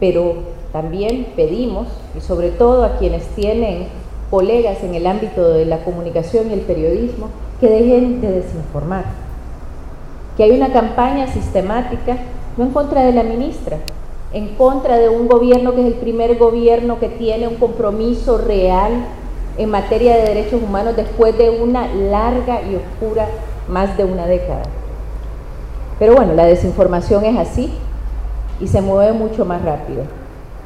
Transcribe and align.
pero 0.00 0.34
también 0.72 1.28
pedimos, 1.36 1.88
y 2.16 2.20
sobre 2.20 2.50
todo 2.50 2.84
a 2.84 2.98
quienes 2.98 3.26
tienen 3.28 3.86
colegas 4.30 4.82
en 4.82 4.94
el 4.94 5.06
ámbito 5.06 5.48
de 5.50 5.64
la 5.64 5.84
comunicación 5.84 6.50
y 6.50 6.54
el 6.54 6.60
periodismo, 6.60 7.28
que 7.60 7.68
dejen 7.68 8.20
de 8.20 8.30
desinformar, 8.32 9.04
que 10.36 10.42
hay 10.42 10.50
una 10.50 10.72
campaña 10.72 11.26
sistemática, 11.28 12.18
no 12.56 12.64
en 12.64 12.70
contra 12.70 13.02
de 13.02 13.12
la 13.12 13.22
ministra, 13.22 13.78
en 14.32 14.54
contra 14.56 14.98
de 14.98 15.08
un 15.08 15.28
gobierno 15.28 15.74
que 15.74 15.80
es 15.80 15.86
el 15.86 15.94
primer 15.94 16.36
gobierno 16.36 16.98
que 16.98 17.08
tiene 17.08 17.48
un 17.48 17.54
compromiso 17.54 18.36
real 18.36 18.92
en 19.56 19.70
materia 19.70 20.16
de 20.16 20.22
derechos 20.22 20.62
humanos 20.62 20.96
después 20.96 21.38
de 21.38 21.48
una 21.48 21.86
larga 21.94 22.60
y 22.62 22.74
oscura 22.74 23.28
más 23.68 23.96
de 23.96 24.04
una 24.04 24.26
década. 24.26 24.64
Pero 25.98 26.14
bueno, 26.14 26.34
la 26.34 26.44
desinformación 26.44 27.24
es 27.24 27.38
así 27.38 27.72
y 28.60 28.66
se 28.66 28.80
mueve 28.80 29.12
mucho 29.12 29.44
más 29.44 29.62
rápido. 29.62 30.25